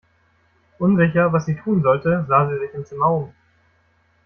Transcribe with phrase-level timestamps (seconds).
[0.79, 3.33] Unsicher, was sie tun sollte, sah sie sich im Zimmer um.